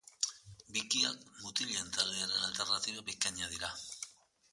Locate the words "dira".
3.53-3.71